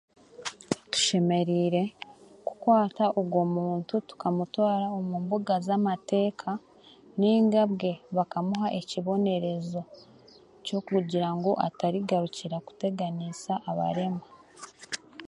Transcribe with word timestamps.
tushemereire 0.91 1.83
kukwata 2.47 3.05
ogwo 3.19 3.41
muntu 3.55 3.93
tukamutwara 4.09 4.85
omu 4.97 5.15
mbuga 5.23 5.53
z'amateeka 5.67 6.51
ningabwe 7.19 7.91
bakamuha 8.15 8.67
ekibonerezo 8.79 9.81
kyokugira 10.65 11.29
ngu 11.37 11.51
atarigarukira 11.67 12.57
kuteganisa 12.67 13.53
abarema. 13.69 14.25